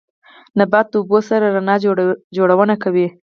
نبات 0.59 0.87
د 0.89 0.93
اوبو 0.99 1.19
سره 1.29 1.45
رڼا 1.55 1.75
جوړونه 2.37 2.75
کوي 2.83 3.07